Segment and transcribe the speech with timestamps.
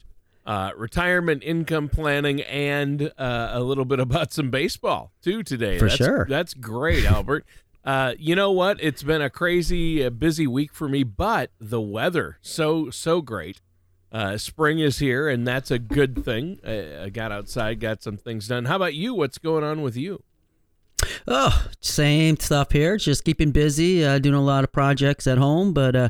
[0.48, 5.78] uh, retirement income planning and uh, a little bit about some baseball too today.
[5.78, 6.26] For that's, sure.
[6.28, 7.46] That's great, Albert.
[7.84, 8.76] Uh, you know what?
[8.82, 13.62] It's been a crazy, uh, busy week for me, but the weather so so great.
[14.12, 16.58] Uh, spring is here, and that's a good thing.
[16.66, 18.66] I, I got outside, got some things done.
[18.66, 19.14] How about you?
[19.14, 20.22] What's going on with you?
[21.26, 22.98] Oh, same stuff here.
[22.98, 26.08] Just keeping busy, uh, doing a lot of projects at home, but uh,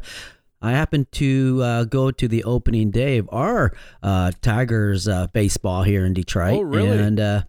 [0.61, 5.85] I happened to uh, go to the opening day of our uh, Tigers uh, baseball
[5.85, 6.59] here in Detroit.
[6.59, 6.99] Oh, really?
[6.99, 7.43] And uh,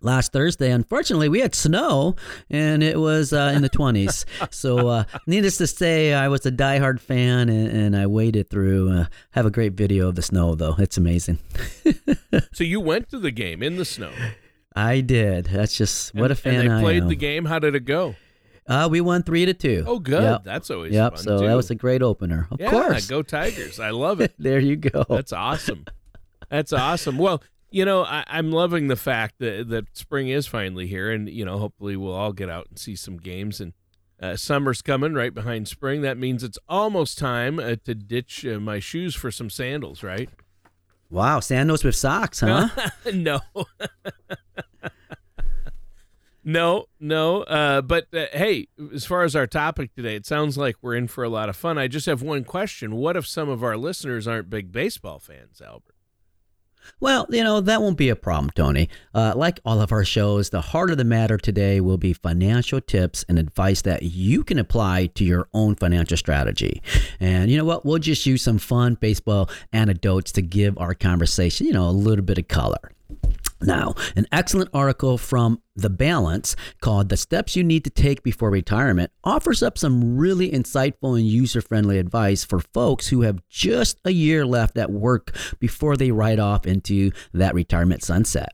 [0.00, 2.16] last Thursday, unfortunately, we had snow
[2.50, 4.24] and it was uh, in the 20s.
[4.52, 9.06] so, uh, needless to say, I was a diehard fan and, and I waded through.
[9.30, 10.74] have a great video of the snow, though.
[10.78, 11.38] It's amazing.
[12.52, 14.10] so, you went to the game in the snow?
[14.74, 15.46] I did.
[15.46, 17.44] That's just what and, a fan and they I played the game.
[17.44, 18.16] How did it go?
[18.66, 19.84] Uh, we won three to two.
[19.86, 20.22] Oh, good.
[20.22, 20.44] Yep.
[20.44, 21.14] That's always yep.
[21.14, 21.46] fun so too.
[21.46, 22.46] that was a great opener.
[22.50, 23.06] Of yeah, course.
[23.08, 23.80] go Tigers!
[23.80, 24.34] I love it.
[24.38, 25.04] there you go.
[25.08, 25.84] That's awesome.
[26.48, 27.18] That's awesome.
[27.18, 31.28] Well, you know, I, I'm loving the fact that that spring is finally here, and
[31.28, 33.60] you know, hopefully we'll all get out and see some games.
[33.60, 33.72] And
[34.20, 36.02] uh, summer's coming right behind spring.
[36.02, 40.30] That means it's almost time uh, to ditch uh, my shoes for some sandals, right?
[41.10, 42.68] Wow, sandals with socks, huh?
[43.12, 43.40] no.
[46.44, 47.42] No, no.
[47.42, 51.06] Uh, but uh, hey, as far as our topic today, it sounds like we're in
[51.06, 51.78] for a lot of fun.
[51.78, 52.96] I just have one question.
[52.96, 55.94] What if some of our listeners aren't big baseball fans, Albert?
[57.00, 58.88] Well, you know, that won't be a problem, Tony.
[59.14, 62.80] Uh, like all of our shows, the heart of the matter today will be financial
[62.80, 66.82] tips and advice that you can apply to your own financial strategy.
[67.20, 67.84] And you know what?
[67.84, 72.24] We'll just use some fun baseball anecdotes to give our conversation, you know, a little
[72.24, 72.90] bit of color.
[73.62, 78.50] Now, an excellent article from The Balance called The Steps You Need to Take Before
[78.50, 84.00] Retirement offers up some really insightful and user friendly advice for folks who have just
[84.04, 88.52] a year left at work before they ride off into that retirement sunset.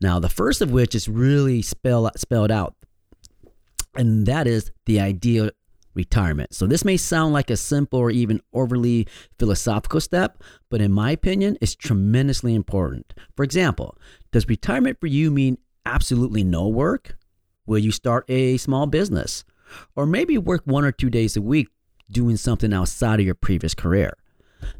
[0.00, 2.74] Now, the first of which is really spell, spelled out,
[3.94, 5.50] and that is the ideal
[5.96, 6.54] retirement.
[6.54, 9.08] So this may sound like a simple or even overly
[9.38, 13.14] philosophical step, but in my opinion, it's tremendously important.
[13.34, 13.96] For example,
[14.30, 17.16] does retirement for you mean absolutely no work?
[17.66, 19.44] Will you start a small business?
[19.96, 21.68] Or maybe work one or two days a week
[22.10, 24.16] doing something outside of your previous career?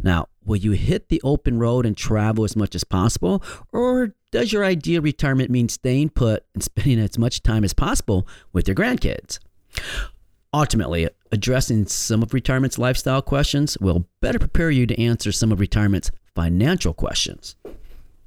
[0.02, 3.42] Now, will you hit the open road and travel as much as possible?
[3.72, 8.26] Or does your ideal retirement mean staying put and spending as much time as possible
[8.52, 9.38] with your grandkids?
[10.56, 15.60] Ultimately, addressing some of retirement's lifestyle questions will better prepare you to answer some of
[15.60, 17.56] retirement's financial questions.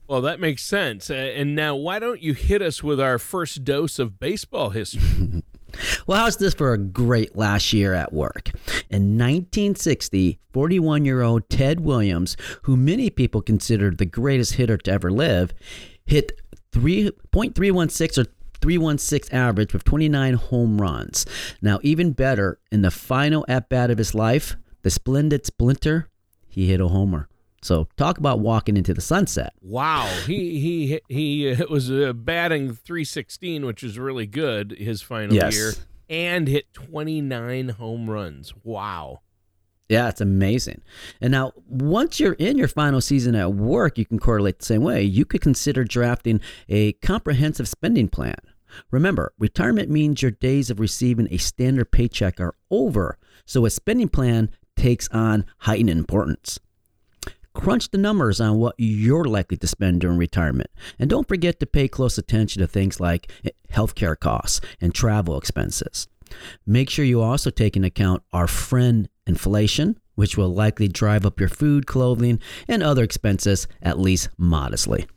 [0.07, 1.09] Well, that makes sense.
[1.09, 5.41] And now, why don't you hit us with our first dose of baseball history?
[6.05, 8.49] well, how's this for a great last year at work?
[8.91, 14.91] In 1960, 41 year old Ted Williams, who many people considered the greatest hitter to
[14.91, 15.51] ever live,
[16.05, 16.39] hit
[16.73, 18.25] 3.316 or
[18.61, 21.25] 316 average with 29 home runs.
[21.61, 26.09] Now, even better, in the final at bat of his life, the splendid splinter,
[26.47, 27.27] he hit a homer.
[27.61, 29.53] So talk about walking into the sunset.
[29.61, 35.35] Wow, he he he uh, was uh, batting 316, which is really good his final
[35.35, 35.55] yes.
[35.55, 35.73] year,
[36.09, 38.53] and hit 29 home runs.
[38.63, 39.21] Wow.
[39.89, 40.83] Yeah, it's amazing.
[41.19, 44.83] And now, once you're in your final season at work, you can correlate the same
[44.83, 45.01] way.
[45.01, 48.37] You could consider drafting a comprehensive spending plan.
[48.91, 54.09] Remember, retirement means your days of receiving a standard paycheck are over, so a spending
[54.09, 56.59] plan takes on heightened importance.
[57.53, 60.69] Crunch the numbers on what you're likely to spend during retirement.
[60.97, 65.37] And don't forget to pay close attention to things like eh, healthcare costs and travel
[65.37, 66.07] expenses.
[66.65, 71.39] Make sure you also take into account our friend inflation, which will likely drive up
[71.39, 75.07] your food, clothing, and other expenses, at least modestly.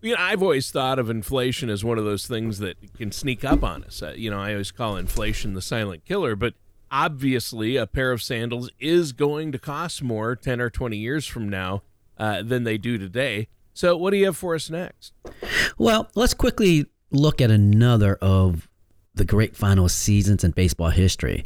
[0.00, 3.44] You know, I've always thought of inflation as one of those things that can sneak
[3.44, 4.02] up on us.
[4.02, 6.54] Uh, you know, I always call inflation the silent killer, but
[6.90, 11.48] obviously a pair of sandals is going to cost more 10 or 20 years from
[11.48, 11.82] now
[12.16, 13.48] uh, than they do today.
[13.74, 15.12] So, what do you have for us next?
[15.76, 18.67] Well, let's quickly look at another of
[19.18, 21.44] the great final seasons in baseball history.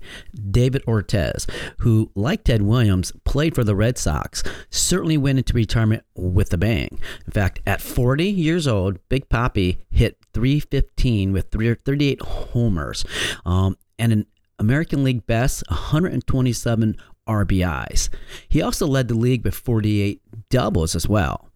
[0.51, 1.47] David Ortiz,
[1.79, 6.59] who, like Ted Williams, played for the Red Sox, certainly went into retirement with a
[6.59, 6.99] bang.
[7.27, 13.05] In fact, at 40 years old, Big Papi hit 315 with 38 homers
[13.45, 14.27] um, and an
[14.59, 16.97] American League best 127
[17.27, 18.09] RBIs.
[18.49, 20.21] He also led the league with 48
[20.51, 21.49] doubles as well.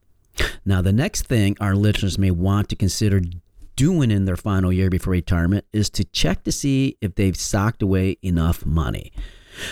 [0.65, 3.21] Now, the next thing our listeners may want to consider
[3.77, 7.83] doing in their final year before retirement is to check to see if they've socked
[7.83, 9.13] away enough money.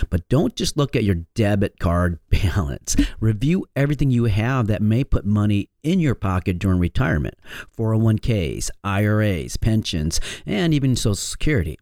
[0.09, 2.95] But don't just look at your debit card balance.
[3.19, 7.35] Review everything you have that may put money in your pocket during retirement
[7.77, 11.77] 401ks, IRAs, pensions, and even Social Security.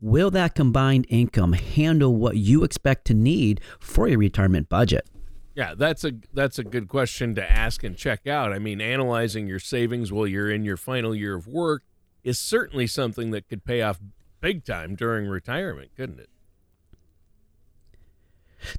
[0.00, 5.08] Will that combined income handle what you expect to need for your retirement budget?
[5.54, 8.52] Yeah, that's a that's a good question to ask and check out.
[8.52, 11.82] I mean, analyzing your savings while you're in your final year of work
[12.24, 14.00] is certainly something that could pay off
[14.40, 16.30] big time during retirement, couldn't it?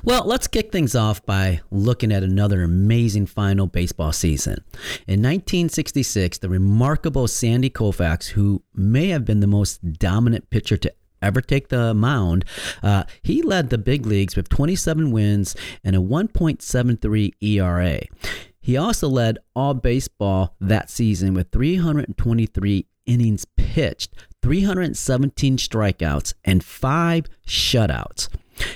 [0.03, 4.63] Well, let's kick things off by looking at another amazing final baseball season.
[5.08, 10.94] In 1966, the remarkable Sandy Koufax, who may have been the most dominant pitcher to
[11.22, 12.46] ever take the mound,
[12.84, 18.01] uh, he led the big leagues with 27 wins and a 1.73 ERA.
[18.62, 27.25] He also led all baseball that season with 323 innings pitched, 317 strikeouts, and five
[27.48, 28.29] shutouts.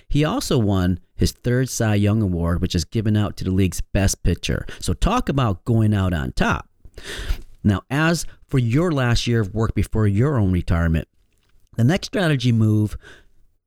[0.08, 3.82] He also won his third Cy Young Award, which is given out to the league's
[3.82, 4.66] best pitcher.
[4.80, 6.70] So, talk about going out on top.
[7.64, 11.08] Now, as for your last year of work before your own retirement,
[11.76, 12.98] the next strategy move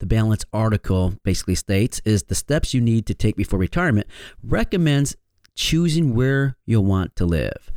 [0.03, 4.09] the balance article basically states is the steps you need to take before retirement
[4.43, 5.17] recommends
[5.55, 7.71] choosing where you'll want to live.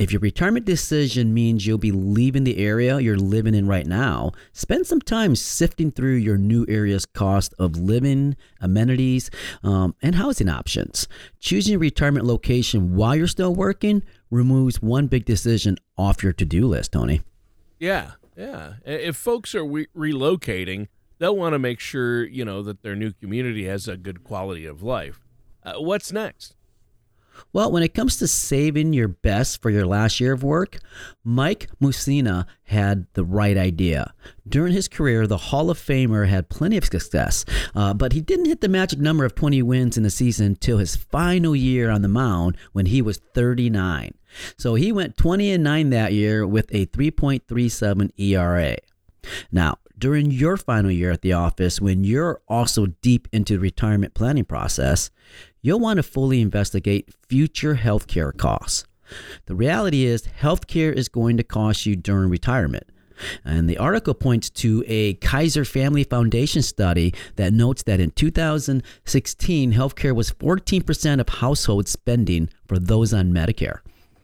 [0.00, 4.32] If your retirement decision means you'll be leaving the area you're living in right now,
[4.54, 9.30] spend some time sifting through your new area's cost of living, amenities,
[9.62, 11.06] um, and housing options.
[11.38, 16.46] Choosing a retirement location while you're still working removes one big decision off your to
[16.46, 17.20] do list, Tony.
[17.78, 18.76] Yeah, yeah.
[18.86, 20.88] If folks are re- relocating,
[21.18, 24.64] they'll want to make sure, you know, that their new community has a good quality
[24.64, 25.20] of life.
[25.62, 26.56] Uh, what's next?
[27.52, 30.78] Well, when it comes to saving your best for your last year of work,
[31.24, 34.14] Mike Mussina had the right idea.
[34.48, 37.44] During his career, the Hall of Famer had plenty of success,
[37.74, 40.78] uh, but he didn't hit the magic number of 20 wins in the season till
[40.78, 44.14] his final year on the mound when he was 39.
[44.56, 48.76] So he went 20 and 9 that year with a 3.37 ERA.
[49.50, 54.14] Now, during your final year at the office, when you're also deep into the retirement
[54.14, 55.10] planning process,
[55.62, 58.84] you'll want to fully investigate future healthcare costs.
[59.46, 62.84] The reality is, healthcare is going to cost you during retirement.
[63.44, 69.72] And the article points to a Kaiser Family Foundation study that notes that in 2016,
[69.72, 73.80] healthcare was 14% of household spending for those on Medicare.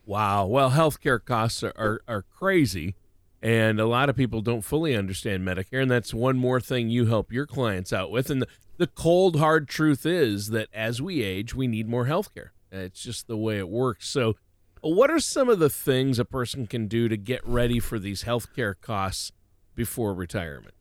[0.07, 0.47] Wow.
[0.47, 2.95] Well, healthcare costs are, are, are crazy.
[3.43, 5.83] And a lot of people don't fully understand Medicare.
[5.83, 8.31] And that's one more thing you help your clients out with.
[8.31, 12.33] And the, the cold, hard truth is that as we age, we need more health
[12.35, 12.52] care.
[12.71, 14.09] It's just the way it works.
[14.09, 14.37] So,
[14.80, 18.25] what are some of the things a person can do to get ready for these
[18.25, 19.33] healthcare costs
[19.75, 20.75] before retirement?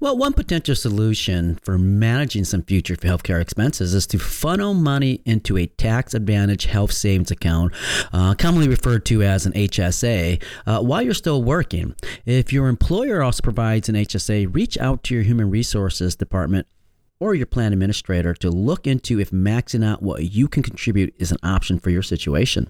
[0.00, 5.56] Well, one potential solution for managing some future healthcare expenses is to funnel money into
[5.56, 7.72] a tax advantage health savings account,
[8.12, 11.94] uh, commonly referred to as an HSA, uh, while you're still working.
[12.24, 16.66] If your employer also provides an HSA, reach out to your human resources department
[17.18, 21.32] or your plan administrator to look into if maxing out what you can contribute is
[21.32, 22.68] an option for your situation.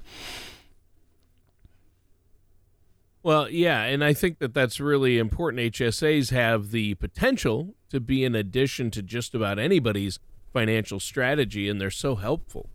[3.27, 5.75] Well, yeah, and I think that that's really important.
[5.75, 10.21] HSAs have the potential to be an addition to just about anybody's
[10.53, 12.71] financial strategy, and they're so helpful.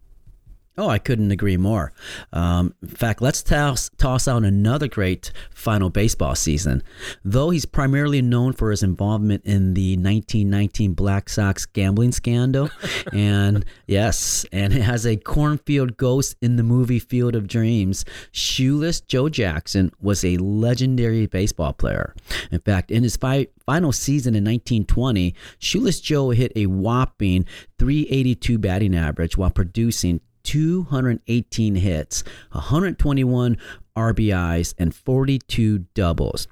[0.82, 1.94] Oh, I couldn't agree more.
[2.34, 6.82] Um, in fact, let's toss, toss out another great final baseball season.
[7.24, 12.72] Though he's primarily known for his involvement in the 1919 Black Sox gambling scandal,
[13.14, 19.02] and yes, and it has a cornfield ghost in the movie Field of Dreams, Shoeless
[19.02, 22.16] Joe Jackson was a legendary baseball player.
[22.52, 27.46] In fact, in his fi- final season in 1920, Shoeless Joe hit a whopping
[27.78, 33.58] 382 batting average while producing 218 hits, 121
[33.96, 36.48] RBIs, and 42 doubles.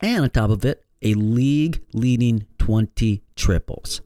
[0.00, 4.00] And on top of it, a league leading 20 triples.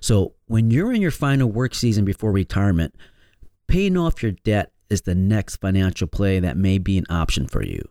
[0.00, 2.94] So when you're in your final work season before retirement,
[3.68, 7.62] paying off your debt is the next financial play that may be an option for
[7.64, 7.82] you.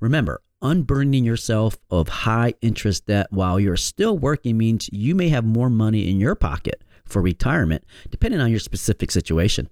[0.00, 5.44] Remember, unburdening yourself of high interest debt while you're still working means you may have
[5.44, 9.68] more money in your pocket for retirement, depending on your specific situation.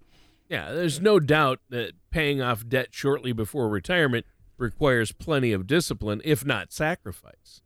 [0.49, 4.25] Yeah, there's no doubt that paying off debt shortly before retirement
[4.57, 7.61] requires plenty of discipline, if not sacrifice.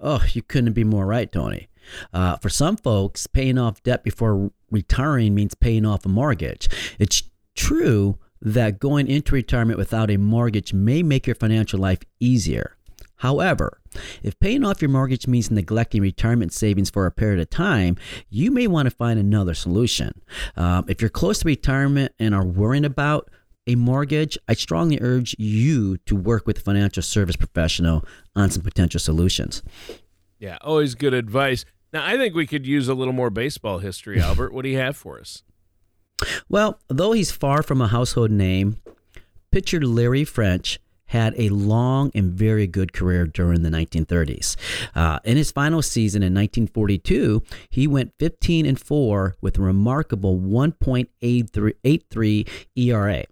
[0.00, 1.68] Oh, you couldn't be more right, Tony.
[2.12, 6.68] Uh, for some folks, paying off debt before retiring means paying off a mortgage.
[6.98, 7.22] It's
[7.56, 12.76] true that going into retirement without a mortgage may make your financial life easier.
[13.18, 13.80] However,
[14.22, 17.96] if paying off your mortgage means neglecting retirement savings for a period of time,
[18.30, 20.20] you may want to find another solution.
[20.56, 23.30] Um, if you're close to retirement and are worrying about
[23.66, 28.62] a mortgage, I strongly urge you to work with a financial service professional on some
[28.62, 29.62] potential solutions.
[30.38, 31.64] Yeah, always good advice.
[31.92, 34.52] Now, I think we could use a little more baseball history, Albert.
[34.52, 35.42] what do you have for us?
[36.48, 38.78] Well, though he's far from a household name,
[39.50, 44.56] pitcher Larry French had a long and very good career during the 1930s.
[44.94, 50.38] Uh, in his final season in 1942, he went 15 and 4 with a remarkable
[50.38, 53.24] 1.83 ERA.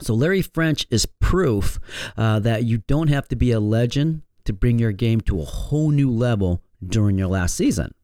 [0.00, 1.78] So Larry French is proof
[2.16, 5.44] uh, that you don't have to be a legend to bring your game to a
[5.44, 7.94] whole new level during your last season.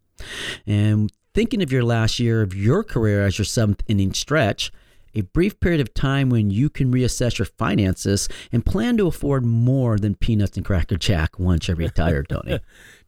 [0.66, 4.70] And thinking of your last year of your career as your seventh inning stretch,
[5.16, 9.44] a brief period of time when you can reassess your finances and plan to afford
[9.44, 12.60] more than peanuts and Cracker Jack once you retire, Tony.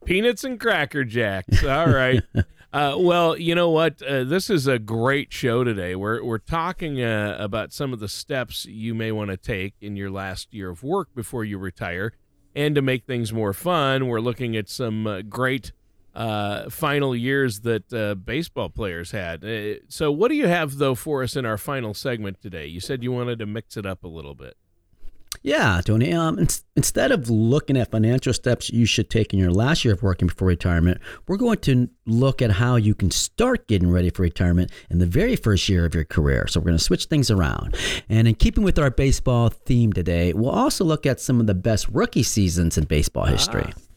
[0.04, 1.64] peanuts and Cracker Jacks.
[1.64, 2.22] All right.
[2.70, 4.02] Uh, well, you know what?
[4.02, 5.94] Uh, this is a great show today.
[5.94, 9.96] We're we're talking uh, about some of the steps you may want to take in
[9.96, 12.12] your last year of work before you retire,
[12.54, 15.72] and to make things more fun, we're looking at some uh, great
[16.14, 19.44] uh, final years that uh, baseball players had.
[19.88, 22.66] so, what do you have though for us in our final segment today?
[22.66, 24.56] You said you wanted to mix it up a little bit.
[25.42, 26.12] Yeah, Tony.
[26.12, 29.94] Um, in- instead of looking at financial steps you should take in your last year
[29.94, 34.10] of working before retirement, we're going to look at how you can start getting ready
[34.10, 36.46] for retirement in the very first year of your career.
[36.48, 37.76] So we're going to switch things around.
[38.08, 41.54] And in keeping with our baseball theme today, we'll also look at some of the
[41.54, 43.66] best rookie seasons in baseball history.
[43.66, 43.87] Ah.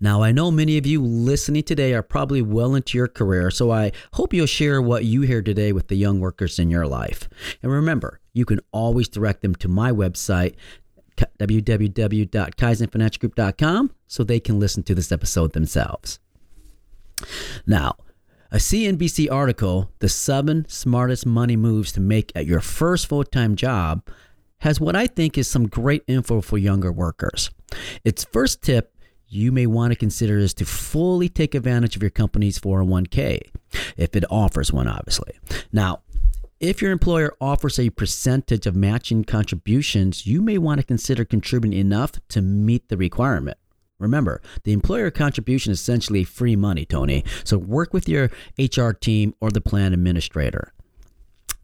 [0.00, 3.70] Now, I know many of you listening today are probably well into your career, so
[3.70, 7.28] I hope you'll share what you hear today with the young workers in your life.
[7.62, 10.54] And remember, you can always direct them to my website,
[11.16, 16.18] www.kaizenfinancialgroup.com, so they can listen to this episode themselves.
[17.66, 17.96] Now,
[18.50, 23.54] a CNBC article, The Seven Smartest Money Moves to Make at Your First Full Time
[23.54, 24.08] Job,
[24.60, 27.50] has what I think is some great info for younger workers.
[28.04, 28.96] Its first tip
[29.32, 33.40] you may want to consider is to fully take advantage of your company's 401k,
[33.96, 35.38] if it offers one, obviously.
[35.72, 36.00] Now,
[36.58, 41.78] if your employer offers a percentage of matching contributions, you may want to consider contributing
[41.78, 43.56] enough to meet the requirement.
[43.98, 47.24] Remember, the employer contribution is essentially free money, Tony.
[47.44, 50.72] So work with your HR team or the plan administrator.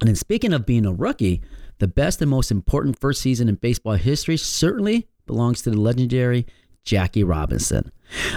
[0.00, 1.42] And then speaking of being a rookie,
[1.78, 6.46] the best and most important first season in baseball history certainly belongs to the legendary
[6.86, 7.92] Jackie Robinson.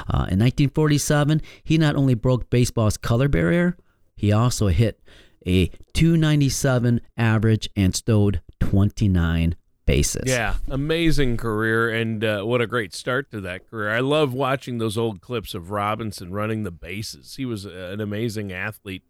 [0.09, 3.77] Uh, in 1947, he not only broke baseball's color barrier,
[4.17, 4.99] he also hit
[5.47, 10.23] a 297 average and stowed 29 bases.
[10.25, 13.89] Yeah, amazing career, and uh, what a great start to that career.
[13.89, 17.35] I love watching those old clips of Robinson running the bases.
[17.35, 19.03] He was an amazing athlete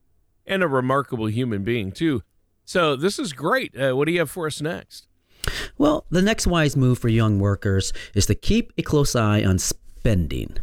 [0.45, 2.21] and a remarkable human being, too.
[2.63, 3.75] So, this is great.
[3.75, 5.08] Uh, what do you have for us next?
[5.77, 9.59] Well, the next wise move for young workers is to keep a close eye on
[9.59, 10.57] spending.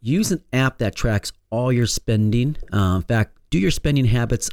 [0.00, 2.56] Use an app that tracks all your spending.
[2.72, 4.48] Uh, in fact, do your spending habits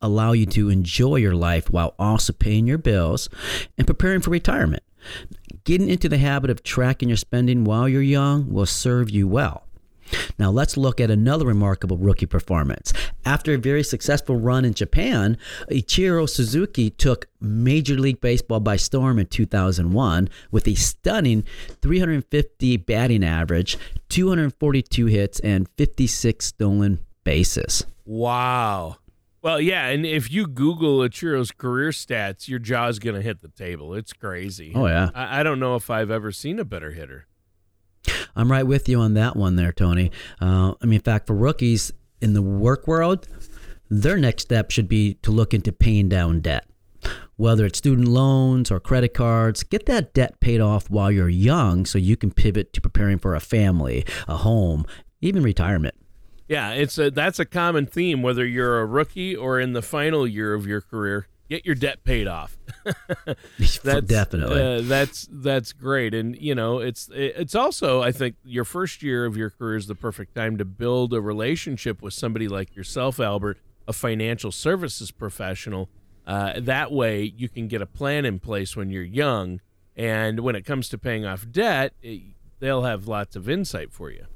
[0.00, 3.28] allow you to enjoy your life while also paying your bills
[3.76, 4.82] and preparing for retirement?
[5.64, 9.63] Getting into the habit of tracking your spending while you're young will serve you well.
[10.38, 12.92] Now let's look at another remarkable rookie performance.
[13.24, 15.38] After a very successful run in Japan,
[15.70, 21.44] Ichiro Suzuki took Major League Baseball by storm in 2001 with a stunning
[21.82, 27.84] 350 batting average, 242 hits, and 56 stolen bases.
[28.04, 28.96] Wow.
[29.44, 33.48] Well, yeah, and if you Google Ichiro's career stats, your jaw's going to hit the
[33.48, 33.92] table.
[33.94, 34.72] It's crazy.
[34.74, 35.10] Oh, yeah.
[35.14, 37.26] I, I don't know if I've ever seen a better hitter.
[38.36, 40.10] I'm right with you on that one there, Tony.
[40.40, 43.28] Uh, I mean, in fact, for rookies in the work world,
[43.90, 46.66] their next step should be to look into paying down debt.
[47.36, 51.84] Whether it's student loans or credit cards, get that debt paid off while you're young
[51.84, 54.86] so you can pivot to preparing for a family, a home,
[55.20, 55.94] even retirement.
[56.48, 60.26] Yeah, it's a that's a common theme whether you're a rookie or in the final
[60.26, 62.56] year of your career get your debt paid off.
[63.58, 64.60] that's, Definitely.
[64.60, 69.24] Uh, that's that's great, and you know it's it's also I think your first year
[69.24, 73.20] of your career is the perfect time to build a relationship with somebody like yourself,
[73.20, 75.88] Albert, a financial services professional.
[76.26, 79.60] Uh, that way, you can get a plan in place when you're young,
[79.96, 82.22] and when it comes to paying off debt, it,
[82.60, 84.26] they'll have lots of insight for you.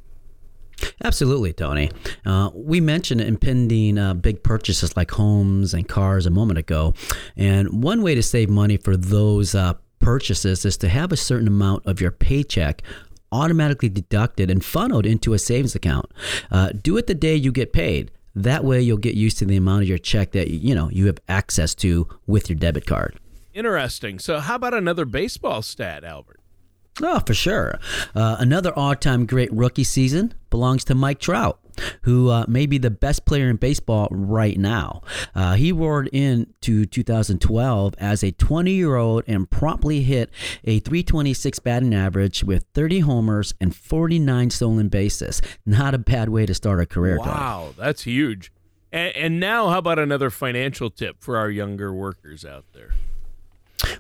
[1.04, 1.90] Absolutely, Tony.
[2.26, 6.94] Uh, we mentioned impending uh, big purchases like homes and cars a moment ago.
[7.36, 11.48] And one way to save money for those uh, purchases is to have a certain
[11.48, 12.82] amount of your paycheck
[13.30, 16.06] automatically deducted and funneled into a savings account.
[16.50, 18.10] Uh, do it the day you get paid.
[18.34, 21.06] That way, you'll get used to the amount of your check that you know you
[21.06, 23.18] have access to with your debit card.
[23.52, 24.20] Interesting.
[24.20, 26.38] So, how about another baseball stat, Albert?
[27.02, 27.78] Oh, for sure.
[28.14, 31.60] Uh, another all time great rookie season belongs to Mike Trout,
[32.02, 35.02] who uh, may be the best player in baseball right now.
[35.34, 40.30] Uh, he roared into 2012 as a 20 year old and promptly hit
[40.64, 45.40] a 326 batting average with 30 homers and 49 stolen bases.
[45.64, 47.18] Not a bad way to start a career.
[47.18, 48.52] Wow, that's huge.
[48.90, 52.90] And, and now, how about another financial tip for our younger workers out there?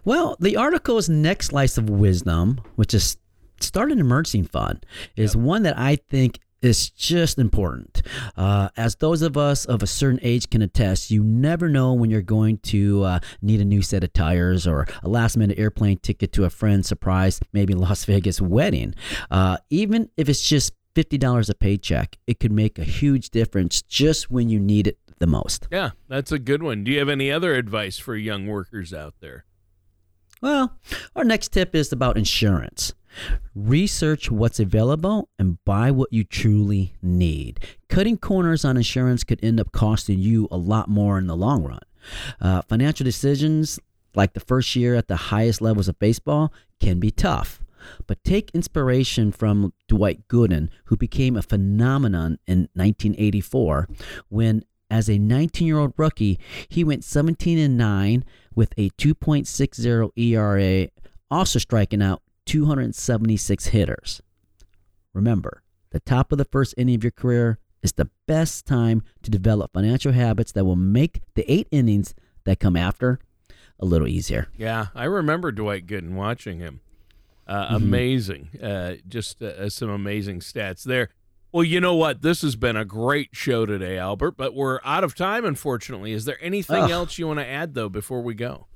[0.04, 3.16] Well, the article's next slice of wisdom, which is
[3.60, 4.84] start an emergency fund,
[5.16, 5.44] is yep.
[5.44, 8.02] one that I think is just important.
[8.36, 12.10] Uh, as those of us of a certain age can attest, you never know when
[12.10, 15.98] you're going to uh, need a new set of tires or a last minute airplane
[15.98, 18.94] ticket to a friend's surprise, maybe Las Vegas wedding.
[19.30, 24.30] Uh, even if it's just $50 a paycheck, it could make a huge difference just
[24.30, 25.68] when you need it the most.
[25.70, 26.84] Yeah, that's a good one.
[26.84, 29.44] Do you have any other advice for young workers out there?
[30.40, 30.76] Well,
[31.16, 32.94] our next tip is about insurance.
[33.54, 37.58] Research what's available and buy what you truly need.
[37.88, 41.64] Cutting corners on insurance could end up costing you a lot more in the long
[41.64, 41.80] run.
[42.40, 43.80] Uh, financial decisions,
[44.14, 47.60] like the first year at the highest levels of baseball, can be tough.
[48.06, 53.88] But take inspiration from Dwight Gooden, who became a phenomenon in 1984
[54.28, 58.24] when as a 19 year old rookie, he went 17 and 9
[58.54, 60.88] with a 2.60 ERA,
[61.30, 64.22] also striking out 276 hitters.
[65.12, 69.30] Remember, the top of the first inning of your career is the best time to
[69.30, 73.20] develop financial habits that will make the eight innings that come after
[73.78, 74.48] a little easier.
[74.56, 76.80] Yeah, I remember Dwight Gooden watching him.
[77.46, 77.74] Uh, mm-hmm.
[77.76, 78.48] Amazing.
[78.62, 81.10] Uh, just uh, some amazing stats there.
[81.50, 82.20] Well, you know what?
[82.20, 86.12] This has been a great show today, Albert, but we're out of time, unfortunately.
[86.12, 86.90] Is there anything Ugh.
[86.90, 88.66] else you want to add, though, before we go?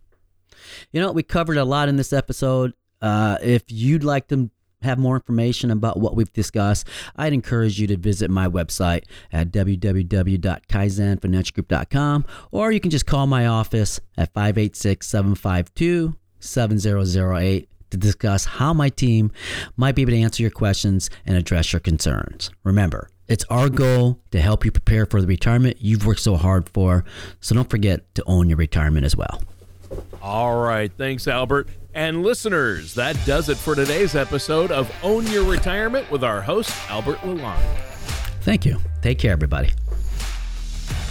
[0.91, 2.73] You know, we covered a lot in this episode.
[3.03, 4.51] Uh, if you'd like to
[4.83, 9.51] have more information about what we've discussed, I'd encourage you to visit my website at
[9.53, 18.75] www.kaizenfinancialgroup.com or you can just call my office at 586 752 7008 to discuss how
[18.75, 19.31] my team
[19.77, 22.51] might be able to answer your questions and address your concerns.
[22.65, 26.69] Remember, it's our goal to help you prepare for the retirement you've worked so hard
[26.69, 27.05] for,
[27.41, 29.41] so don't forget to own your retirement as well.
[30.21, 30.91] All right.
[30.97, 31.69] Thanks, Albert.
[31.95, 36.75] And listeners, that does it for today's episode of Own Your Retirement with our host,
[36.91, 37.61] Albert Lalonde.
[38.41, 38.79] Thank you.
[39.03, 39.73] Take care, everybody.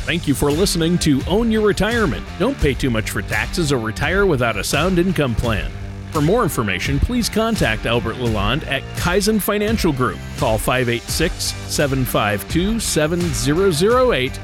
[0.06, 2.26] Thank you for listening to Own Your Retirement.
[2.39, 5.72] Don't pay too much for taxes or retire without a sound income plan.
[6.12, 10.19] For more information, please contact Albert Lalonde at Kaizen Financial Group.
[10.38, 14.38] Call 586 752 7008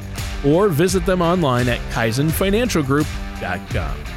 [0.45, 4.16] or visit them online at kaizenfinancialgroup.com.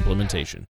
[0.00, 0.66] implementation.